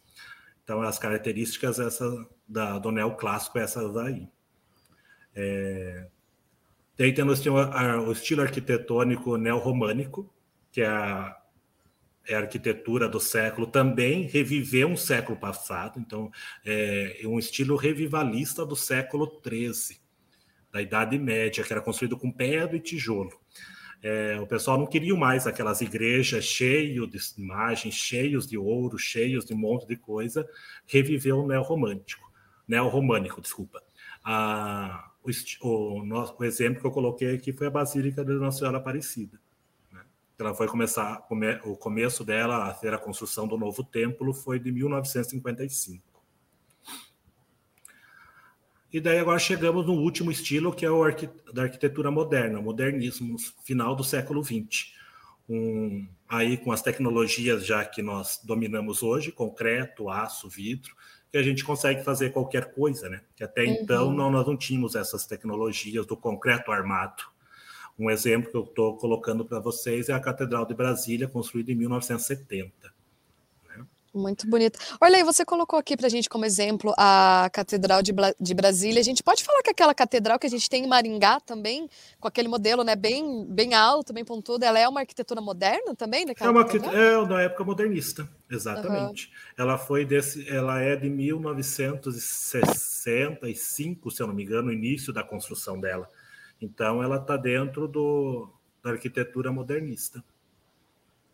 [0.64, 4.28] Então, as características essa, da, do neoclássico, essas aí.
[5.36, 6.08] É,
[6.98, 7.54] daí temos o,
[8.08, 10.34] o estilo arquitetônico neorromânico,
[10.72, 11.39] que é a
[12.30, 16.32] é a arquitetura do século, também reviveu um século passado, então
[16.64, 19.98] é um estilo revivalista do século XIII,
[20.72, 23.32] da Idade Média, que era construído com pedra e tijolo.
[24.02, 29.44] É, o pessoal não queria mais aquelas igrejas cheias de imagens, cheios de ouro, cheios
[29.44, 30.48] de um monte de coisa,
[30.86, 32.32] reviveu o neorromântico,
[32.68, 33.82] neorromânico, desculpa.
[34.24, 35.32] Ah, o,
[35.68, 39.40] o, o exemplo que eu coloquei aqui foi a Basílica da Nossa Senhora Aparecida
[40.42, 41.26] ela foi começar,
[41.66, 46.10] o começo dela a ter a construção do novo templo foi de 1955.
[48.92, 51.04] E daí agora chegamos no último estilo, que é o
[51.54, 54.94] da arquitetura moderna, o modernismo, final do século XX.
[55.48, 60.96] Um, aí com as tecnologias já que nós dominamos hoje, concreto, aço, vidro,
[61.32, 63.22] que a gente consegue fazer qualquer coisa, né?
[63.36, 63.78] Que até uhum.
[63.82, 67.24] então não, nós não tínhamos essas tecnologias do concreto armado.
[68.00, 71.76] Um exemplo que eu estou colocando para vocês é a Catedral de Brasília, construída em
[71.76, 72.72] 1970.
[73.68, 73.86] Né?
[74.14, 74.80] Muito bonita.
[75.02, 79.02] Olha aí, você colocou aqui para a gente como exemplo a Catedral de, de, Brasília.
[79.02, 81.90] A gente pode falar que aquela catedral que a gente tem em Maringá também,
[82.22, 86.26] com aquele modelo né, bem, bem alto, bem pontudo, ela é uma arquitetura moderna também?
[86.40, 89.26] É, uma, é da época modernista, exatamente.
[89.26, 89.32] Uhum.
[89.58, 95.22] Ela foi desse, ela é de 1965, se eu não me engano, o início da
[95.22, 96.08] construção dela.
[96.62, 98.50] Então, ela está dentro do,
[98.84, 100.24] da arquitetura modernista.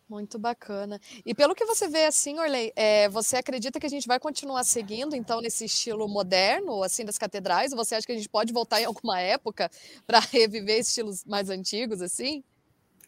[0.08, 1.00] Muito bacana.
[1.24, 4.62] E pelo que você vê assim, Orley, é, você acredita que a gente vai continuar
[4.62, 7.72] seguindo então nesse estilo moderno, assim, das catedrais?
[7.72, 9.68] Ou você acha que a gente pode voltar em alguma época
[10.06, 12.44] para reviver estilos mais antigos, assim?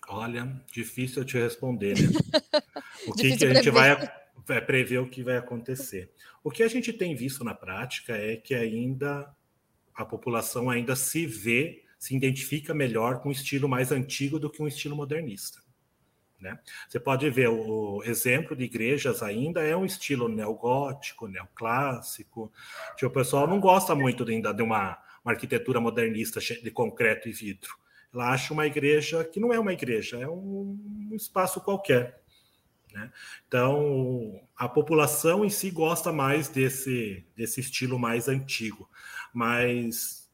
[0.09, 2.09] Olha, difícil eu te responder, né?
[3.07, 4.11] O que, que a gente vai,
[4.45, 6.11] vai prever o que vai acontecer?
[6.43, 9.33] O que a gente tem visto na prática é que ainda
[9.95, 14.63] a população ainda se vê se identifica melhor com um estilo mais antigo do que
[14.63, 15.61] um estilo modernista.
[16.41, 16.57] Né?
[16.89, 22.53] Você pode ver o exemplo de igrejas ainda é um estilo neogótico, neoclássico.
[22.97, 27.33] Que o pessoal não gosta muito ainda de uma, uma arquitetura modernista de concreto e
[27.33, 27.77] vidro.
[28.15, 30.79] Ela acha uma igreja que não é uma igreja, é um,
[31.11, 32.23] um espaço qualquer.
[32.95, 33.11] Né?
[33.47, 38.89] Então, a população em si gosta mais desse, desse estilo mais antigo,
[39.35, 40.28] mas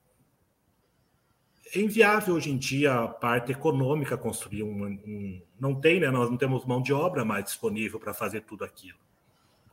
[1.75, 6.11] é inviável hoje em dia a parte econômica construir um, um, não tem, né?
[6.11, 8.99] Nós não temos mão de obra mais disponível para fazer tudo aquilo.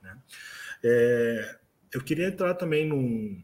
[0.01, 0.17] Né?
[0.83, 1.59] É,
[1.93, 3.43] eu queria entrar também num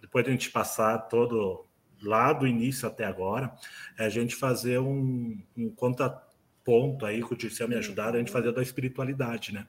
[0.00, 1.66] depois de a gente passar todo
[2.02, 3.54] lá do início até agora,
[3.98, 8.32] é a gente fazer um, um contraponto aí que o Dirceu me ajudar, a gente
[8.32, 9.66] fazer da espiritualidade, né?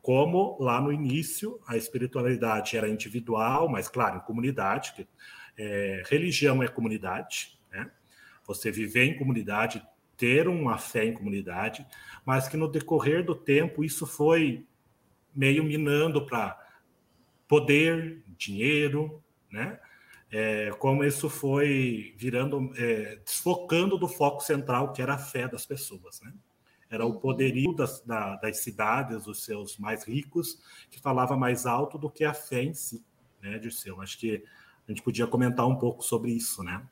[0.00, 5.06] Como lá no início a espiritualidade era individual, mas claro, em comunidade, que
[5.56, 7.90] é, religião é comunidade, né?
[8.46, 9.84] Você viver em comunidade,
[10.16, 11.86] ter uma fé em comunidade,
[12.24, 14.66] mas que no decorrer do tempo isso foi
[15.34, 16.58] meio minando para
[17.48, 19.78] poder, dinheiro, né?
[20.30, 25.64] É, como isso foi virando, é, desfocando do foco central, que era a fé das
[25.64, 26.32] pessoas, né?
[26.90, 27.20] Era o uhum.
[27.20, 32.24] poderio das, da, das cidades, os seus mais ricos, que falava mais alto do que
[32.24, 33.04] a fé em si,
[33.40, 34.00] né, Dirceu?
[34.00, 34.44] Acho que
[34.86, 36.82] a gente podia comentar um pouco sobre isso, né?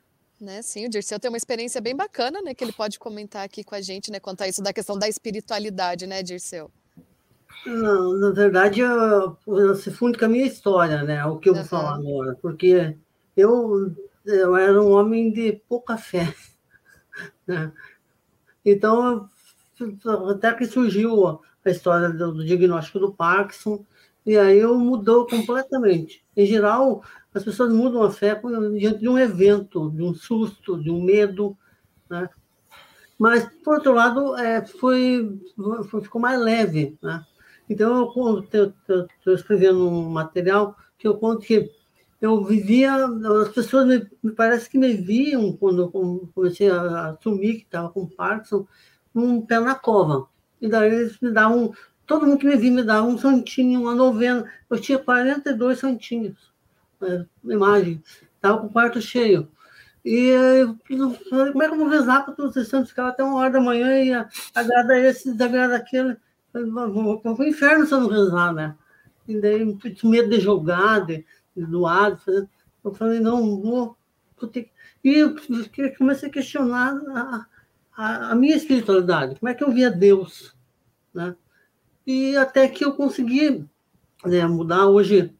[0.41, 3.63] Né, sim, o Dirceu tem uma experiência bem bacana, né, que ele pode comentar aqui
[3.63, 6.69] com a gente, né, quanto a isso da questão da espiritualidade, né, Dirceu?
[7.65, 9.37] Não, na verdade, eu,
[9.75, 12.97] se funde com a minha história, né, o que eu vou falar agora, porque
[13.37, 16.35] eu, eu era um homem de pouca fé,
[17.47, 17.71] né?
[18.65, 19.29] Então,
[20.29, 23.85] até que surgiu a história do, do diagnóstico do Parkinson,
[24.25, 26.23] e aí eu mudou completamente.
[26.35, 28.39] Em geral, as pessoas mudam a fé
[28.77, 31.57] diante de um evento, de um susto, de um medo,
[32.09, 32.29] né?
[33.17, 35.39] Mas, por outro lado, é, foi,
[35.89, 37.23] foi, ficou mais leve, né?
[37.69, 38.11] Então,
[38.51, 38.73] eu
[39.17, 41.71] estou escrevendo um material que eu conto que
[42.21, 43.05] eu vivia,
[43.41, 47.89] as pessoas me, me parece que me viam quando eu comecei a assumir que estava
[47.89, 48.65] com Parkinson,
[49.13, 50.27] um pé na cova.
[50.61, 51.73] E daí eles me davam,
[52.05, 54.49] todo mundo que me via me dava um santinho, uma novena.
[54.69, 56.52] Eu tinha 42 santinhos,
[57.03, 58.01] né, imagem,
[58.35, 59.47] estava com o quarto cheio.
[60.05, 60.33] E
[61.29, 62.89] falei, como é que eu vou rezar para todos os santos?
[62.89, 64.11] Ficava até uma hora da manhã e
[64.53, 66.17] agrada esse, desagrada aquele.
[66.51, 68.75] Para o inferno se eu não rezar, né?
[69.27, 69.65] E daí,
[70.03, 72.15] medo de jogar, de, de doar.
[72.15, 72.47] De
[72.83, 73.97] eu falei, não, vou,
[74.39, 74.69] vou ter
[75.03, 75.35] E eu
[75.97, 77.45] comecei a questionar a,
[77.95, 80.53] a, a, minha espiritualidade, como é que eu via Deus,
[81.13, 81.35] né?
[82.05, 83.65] E até que eu consegui
[84.25, 84.87] né, mudar.
[84.87, 85.33] Hoje,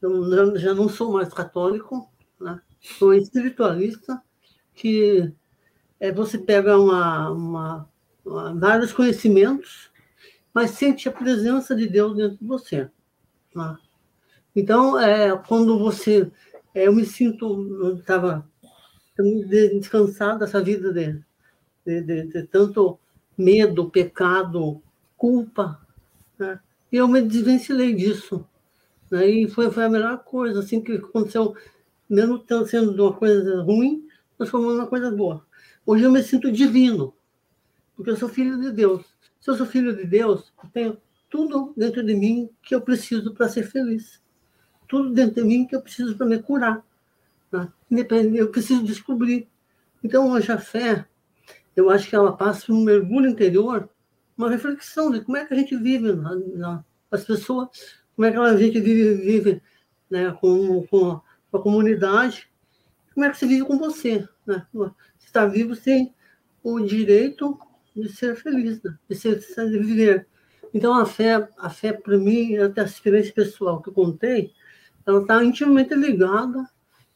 [0.00, 2.08] eu já não sou mais católico,
[2.40, 2.60] né?
[2.80, 4.22] sou espiritualista,
[4.74, 5.32] que
[5.98, 7.90] é, você pega uma, uma,
[8.24, 9.90] uma, vários conhecimentos,
[10.54, 12.88] mas sente a presença de Deus dentro de você.
[13.54, 13.76] Né?
[14.54, 16.30] Então, é, quando você.
[16.74, 17.96] É, eu me sinto.
[17.98, 18.48] Estava
[19.74, 21.20] descansado dessa vida de,
[21.84, 22.98] de, de, de, tanto
[23.36, 24.80] medo, pecado,
[25.16, 25.80] culpa.
[26.38, 26.60] Né?
[26.92, 28.46] E eu me desvencilhei disso.
[29.10, 29.26] Né?
[29.28, 31.54] E foi, foi a melhor coisa assim, que aconteceu,
[32.08, 35.46] mesmo sendo uma coisa ruim, transformou numa coisa boa.
[35.84, 37.14] Hoje eu me sinto divino,
[37.96, 39.04] porque eu sou filho de Deus.
[39.40, 40.98] Se eu sou filho de Deus, eu tenho
[41.30, 44.22] tudo dentro de mim que eu preciso para ser feliz.
[44.86, 46.84] Tudo dentro de mim que eu preciso para me curar.
[47.50, 47.70] Né?
[48.34, 49.48] Eu preciso descobrir.
[50.02, 51.06] Então, hoje a fé,
[51.74, 53.88] eu acho que ela passa um mergulho interior,
[54.36, 57.68] uma reflexão de como é que a gente vive na, as pessoas,
[58.18, 59.62] como é que a gente vive, vive
[60.10, 62.50] né, com, com, a, com a comunidade,
[63.14, 64.28] como é que você vive com você.
[64.44, 64.66] Né?
[64.74, 66.12] Você está vivo sem
[66.60, 67.56] o direito
[67.94, 68.98] de ser feliz, né?
[69.08, 70.26] de, ser, de viver.
[70.74, 74.52] Então, a fé, a fé para mim, até a experiência pessoal que eu contei,
[75.06, 76.68] ela está intimamente ligada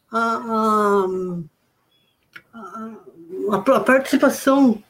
[0.09, 1.07] à,
[2.53, 4.81] à, à, participação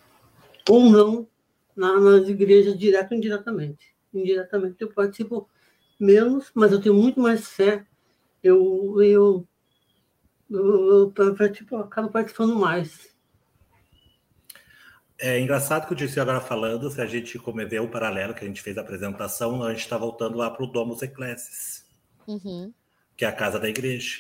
[0.68, 1.26] ou não
[1.74, 3.94] na, nas igrejas, direto ou indiretamente.
[4.12, 5.48] Indiretamente eu participo
[6.02, 7.86] menos, mas eu tenho muito mais fé.
[8.42, 9.48] Eu, eu,
[10.50, 11.14] eu, eu,
[11.70, 13.12] eu acabo participando mais.
[15.24, 18.48] É engraçado que o disse agora falando, se a gente cometer o paralelo que a
[18.48, 21.84] gente fez a apresentação, a gente está voltando lá para o Domus Ecclesias,
[22.26, 22.74] uhum.
[23.16, 24.18] que é a casa da igreja,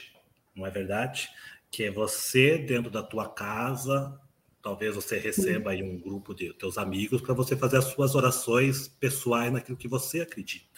[0.54, 1.28] não é verdade?
[1.72, 4.16] Que é você dentro da tua casa,
[4.62, 8.86] talvez você receba aí um grupo de teus amigos para você fazer as suas orações
[8.86, 10.71] pessoais naquilo que você acredita,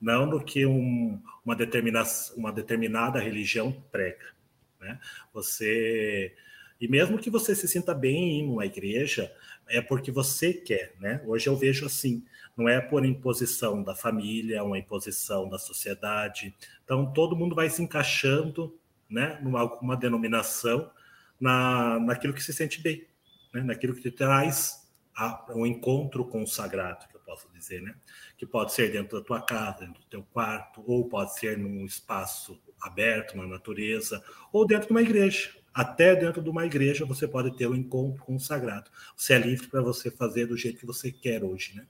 [0.00, 2.02] não no que um, uma, determina,
[2.36, 4.26] uma determinada religião prega.
[4.80, 4.98] Né?
[5.32, 6.34] Você
[6.80, 9.32] e mesmo que você se sinta bem em uma igreja,
[9.66, 11.22] é porque você quer, né?
[11.26, 12.22] Hoje eu vejo assim,
[12.56, 16.54] não é por imposição da família, uma imposição da sociedade.
[16.84, 18.78] Então todo mundo vai se encaixando,
[19.08, 20.90] né, numa alguma denominação,
[21.40, 23.06] na, naquilo que se sente bem,
[23.54, 23.62] né?
[23.62, 27.94] Naquilo que te traz a, um encontro com o sagrado, que eu posso dizer, né?
[28.36, 31.84] Que pode ser dentro da tua casa, dentro do teu quarto, ou pode ser num
[31.84, 34.22] espaço aberto na natureza,
[34.52, 35.50] ou dentro de uma igreja.
[35.72, 38.90] Até dentro de uma igreja você pode ter um encontro com o sagrado.
[39.14, 41.86] Você é livre para você fazer do jeito que você quer hoje, né?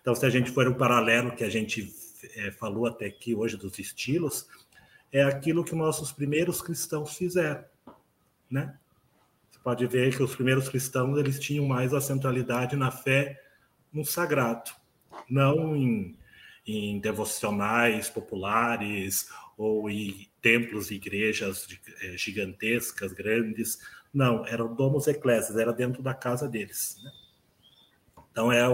[0.00, 1.94] Então, se a gente for um paralelo que a gente
[2.36, 4.46] é, falou até aqui hoje dos estilos,
[5.12, 7.64] é aquilo que nossos primeiros cristãos fizeram,
[8.50, 8.76] né?
[9.50, 13.40] Você pode ver que os primeiros cristãos eles tinham mais a centralidade na fé
[13.92, 14.70] no sagrado,
[15.28, 16.16] não em,
[16.66, 21.66] em devocionais populares ou em templos e igrejas
[22.02, 23.78] eh, gigantescas, grandes.
[24.12, 26.96] Não, eram domos eclésias, era dentro da casa deles.
[27.02, 27.10] Né?
[28.30, 28.64] Então, é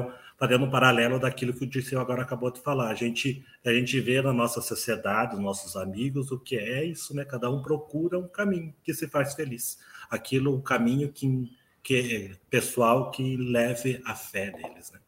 [0.40, 2.88] fazendo um paralelo daquilo que o Dirceu agora acabou de falar.
[2.88, 7.14] A gente, a gente vê na nossa sociedade, os nossos amigos, o que é isso,
[7.14, 7.26] né?
[7.26, 9.78] Cada um procura um caminho que se faz feliz.
[10.08, 15.00] Aquilo, um caminho que, que pessoal que leve a fé deles, né?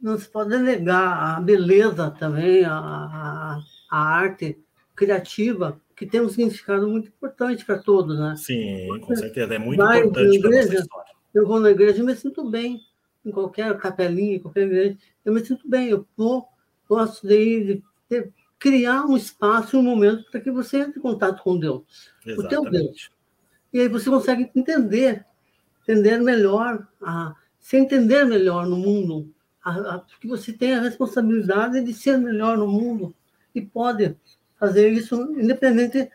[0.00, 4.58] Não se pode negar a beleza também, a, a, a arte
[4.94, 8.34] criativa, que tem um significado muito importante para todos, né?
[8.36, 9.54] Sim, com certeza.
[9.54, 11.12] É muito importante para nossa história.
[11.34, 12.80] Eu vou na igreja e me sinto bem.
[13.24, 15.88] Em qualquer capelinha, em qualquer igreja, eu me sinto bem.
[15.88, 16.46] Eu vou,
[16.88, 21.58] gosto de, de criar um espaço, um momento para que você entre em contato com
[21.58, 21.82] Deus,
[22.24, 22.46] Exatamente.
[22.46, 23.10] o teu Deus.
[23.72, 25.24] E aí você consegue entender,
[25.82, 29.28] entender melhor, a, se entender melhor no mundo,
[29.66, 33.12] a, a, que você tem a responsabilidade de ser melhor no mundo
[33.52, 34.16] e pode
[34.58, 36.08] fazer isso independente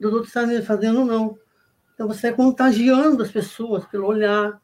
[0.00, 1.38] dos outros estarem fazendo ou não.
[1.94, 4.60] Então você é contagiando as pessoas pelo olhar,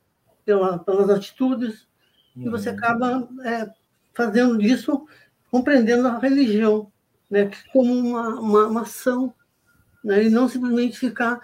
[0.47, 1.87] pela, pelas atitudes,
[2.35, 2.47] uhum.
[2.47, 2.77] e você uhum.
[2.77, 3.71] acaba é,
[4.15, 5.07] fazendo isso,
[5.51, 6.91] compreendendo a religião
[7.31, 9.33] né, como uma, uma, uma ação,
[10.03, 11.39] né, e não simplesmente ficar,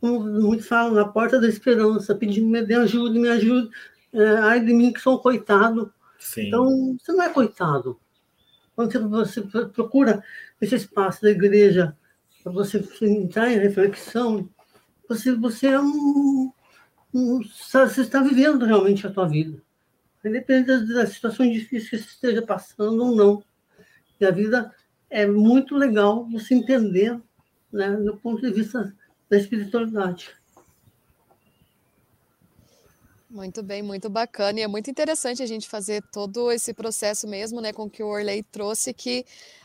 [0.00, 3.70] como muitos falam, na porta da esperança, pedindo me ajuda, me ajude,
[4.14, 5.92] é, ai de mim que sou um coitado.
[6.22, 6.48] Sim.
[6.48, 8.00] Então, você não é coitado.
[8.74, 10.24] Quando você procura
[10.60, 11.96] esse espaço da igreja
[12.42, 14.48] para você entrar em reflexão,
[15.08, 16.52] você, você é um,
[17.12, 19.60] um, você está vivendo realmente a sua vida.
[20.24, 23.44] Independente das situações difíceis que você esteja passando ou não.
[24.20, 24.72] E a vida
[25.10, 27.20] é muito legal você entender,
[27.72, 28.94] né, do ponto de vista
[29.28, 30.30] da espiritualidade.
[33.32, 34.60] Muito bem, muito bacana.
[34.60, 38.06] E é muito interessante a gente fazer todo esse processo mesmo, né, com que o
[38.06, 39.24] Orley trouxe, que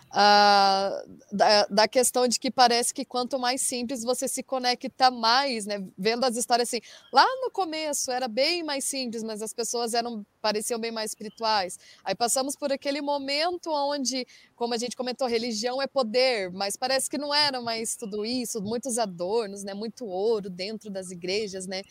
[0.10, 5.66] Uh, da, da, questão de que parece que quanto mais simples você se conecta mais,
[5.66, 5.86] né?
[5.98, 6.80] Vendo as histórias assim,
[7.12, 11.78] lá no começo era bem mais simples, mas as pessoas eram pareciam bem mais espirituais.
[12.06, 17.10] Aí passamos por aquele momento onde, como a gente comentou, religião é poder, mas parece
[17.10, 19.74] que não era mais tudo isso, muitos adornos, né?
[19.74, 21.84] Muito ouro dentro das igrejas, né?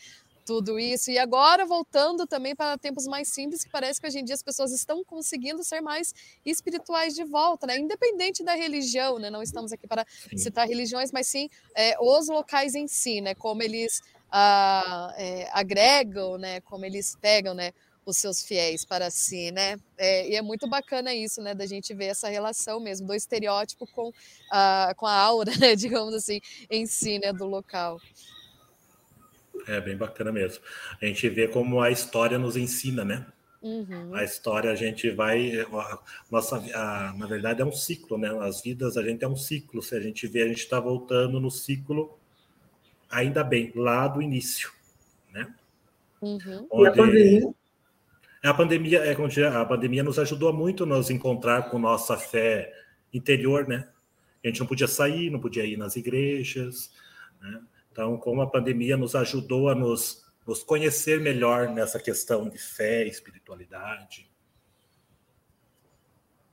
[0.47, 1.11] Tudo isso.
[1.11, 4.41] E agora, voltando também para tempos mais simples, que parece que hoje em dia as
[4.41, 7.77] pessoas estão conseguindo ser mais espirituais de volta, né?
[7.77, 9.29] Independente da religião, né?
[9.29, 10.37] Não estamos aqui para sim.
[10.37, 13.35] citar religiões, mas sim é, os locais em si, né?
[13.35, 16.61] Como eles ah, é, agregam, né?
[16.61, 17.73] Como eles pegam, né?
[18.05, 19.75] Os seus fiéis para si, né?
[19.97, 21.53] É, e é muito bacana isso, né?
[21.53, 24.13] Da gente ver essa relação mesmo do estereótipo com,
[24.49, 25.75] ah, com a aura, né?
[25.75, 26.39] Digamos assim,
[26.69, 27.33] em si, né?
[27.33, 27.99] Do local.
[29.67, 30.63] É bem bacana mesmo.
[31.01, 33.25] A gente vê como a história nos ensina, né?
[33.61, 34.13] Uhum.
[34.13, 35.59] A história a gente vai.
[35.61, 35.99] A
[36.31, 38.29] nossa, a, na verdade, é um ciclo, né?
[38.41, 39.81] As vidas a gente é um ciclo.
[39.81, 42.17] Se a gente vê, a gente está voltando no ciclo,
[43.09, 44.71] ainda bem, lá do início,
[45.31, 45.53] né?
[46.21, 46.67] Uhum.
[46.71, 47.53] Onde, e a pandemia?
[48.43, 52.71] A pandemia, é, a pandemia nos ajudou muito a nos encontrar com nossa fé
[53.13, 53.89] interior, né?
[54.43, 56.91] A gente não podia sair, não podia ir nas igrejas,
[57.41, 57.59] né?
[57.97, 63.07] Então, como a pandemia nos ajudou a nos, nos conhecer melhor nessa questão de fé,
[63.07, 64.29] espiritualidade.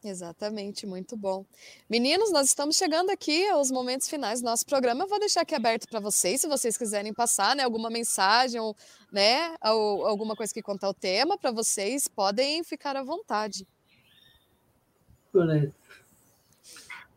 [0.03, 1.45] Exatamente, muito bom.
[1.89, 5.05] Meninos, nós estamos chegando aqui aos momentos finais do nosso programa.
[5.05, 8.75] Eu vou deixar aqui aberto para vocês, se vocês quiserem passar, né, alguma mensagem ou,
[9.13, 13.69] né, ou alguma coisa que contar o tema para vocês, podem ficar à vontade.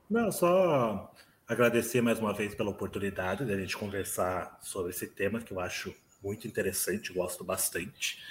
[0.10, 1.14] Não, só
[1.48, 5.62] Agradecer mais uma vez pela oportunidade de a gente conversar sobre esse tema que eu
[5.62, 8.22] acho muito interessante, gosto bastante.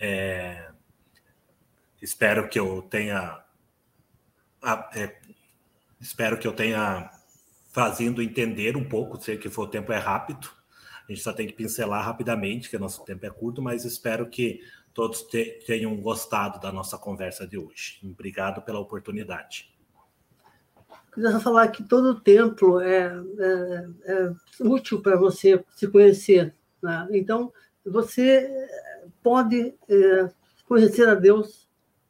[0.00, 0.70] É,
[2.00, 3.44] espero que eu tenha.
[4.94, 5.20] É,
[6.00, 7.10] espero que eu tenha
[7.72, 10.48] fazendo entender um pouco, sei que o tempo é rápido,
[11.06, 14.62] a gente só tem que pincelar rapidamente, que nosso tempo é curto, mas espero que
[14.94, 15.26] todos
[15.66, 18.00] tenham gostado da nossa conversa de hoje.
[18.02, 19.71] Obrigado pela oportunidade.
[21.12, 26.54] Queria falar que todo templo é, é, é útil para você se conhecer.
[26.82, 27.06] Né?
[27.12, 27.52] Então,
[27.84, 28.48] você
[29.22, 30.30] pode é,
[30.66, 31.68] conhecer a Deus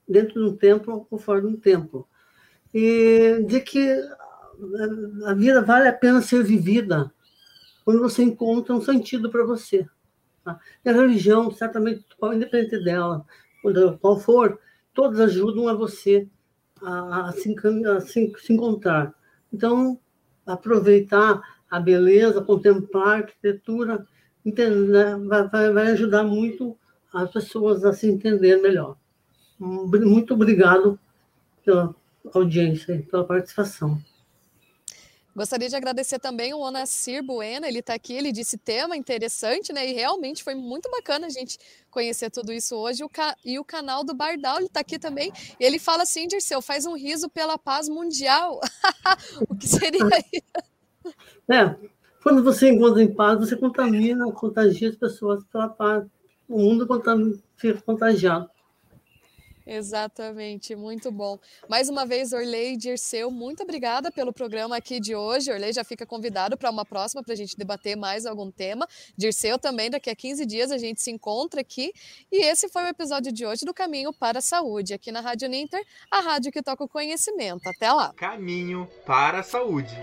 [0.09, 2.07] dentro de um templo ou fora de um templo.
[2.73, 4.01] E de que
[5.27, 7.13] a vida vale a pena ser vivida
[7.85, 9.85] quando você encontra um sentido para você.
[10.45, 10.61] Tá?
[10.85, 13.27] E a religião, certamente, independente dela,
[14.01, 14.61] qual for,
[14.95, 16.29] todas ajudam a você
[16.83, 17.55] a, a, se,
[17.87, 19.15] a se, se encontrar.
[19.53, 19.99] Então,
[20.47, 24.07] aproveitar a beleza, contemplar a arquitetura,
[24.45, 25.17] entender, né,
[25.49, 26.77] vai, vai ajudar muito
[27.13, 28.97] as pessoas a se entender melhor.
[29.59, 30.99] Muito obrigado
[31.65, 31.95] pela
[32.35, 34.01] audiência, pela participação.
[35.35, 39.89] Gostaria de agradecer também o Onacir Buena, ele está aqui, ele disse tema interessante, né?
[39.89, 41.59] E realmente foi muito bacana a gente
[41.91, 43.03] conhecer tudo isso hoje.
[43.03, 43.35] O ca...
[43.43, 45.33] E o canal do Bardal, ele está aqui também.
[45.59, 48.61] E ele fala assim, Dirceu, faz um riso pela paz mundial.
[49.49, 50.03] o que seria
[50.33, 51.15] isso?
[51.51, 51.77] É,
[52.23, 56.05] quando você encontra em paz, você contamina, contagia as pessoas pela paz.
[56.47, 56.87] O mundo
[57.57, 58.51] fica contagiado.
[59.67, 61.39] Exatamente, muito bom.
[61.69, 65.53] Mais uma vez, Orley Dirceu, muito obrigada pelo programa aqui de hoje.
[65.53, 68.87] Orley já fica convidado para uma próxima para a gente debater mais algum tema.
[69.17, 71.93] Dirceu também, daqui a 15 dias a gente se encontra aqui.
[72.31, 75.49] E esse foi o episódio de hoje do Caminho para a Saúde, aqui na Rádio
[75.49, 77.69] Ninter, a rádio que toca o conhecimento.
[77.69, 78.13] Até lá.
[78.15, 79.97] Caminho para a Saúde.